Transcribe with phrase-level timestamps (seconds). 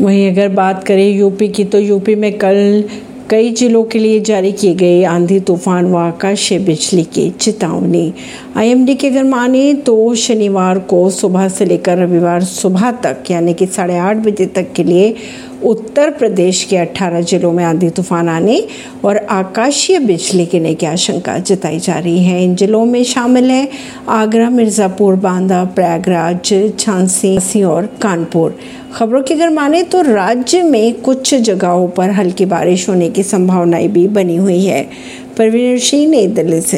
[0.00, 2.84] वहीं अगर बात करें यूपी की तो यूपी में कल
[3.30, 8.12] कई जिलों के लिए जारी किए गए आंधी तूफ़ान व आकाशीय बिजली की चेतावनी।
[8.56, 13.66] आईएमडी की अगर माने तो शनिवार को सुबह से लेकर रविवार सुबह तक, यानी कि
[13.66, 15.14] साढ़े आठ बजे तक के लिए
[15.64, 18.66] उत्तर प्रदेश के 18 जिलों में आंधी तूफ़ान आने
[19.04, 23.68] और आकाशीय बिजली गिरने की आशंका जताई जा रही है। इन जिलों में शामिल है
[24.08, 28.58] आगरा, मिर्ज़ापुर, बांदा, प्रयागराज झांसी और कानपुर।
[28.94, 33.88] खबरों की अगर माने तो राज्य में कुछ जगहों पर हल्की बारिश होने की संभावनाएँ
[33.88, 34.82] भी बनी हुई है।
[35.38, 36.76] परवीन सिंह, नई दिल्ली से।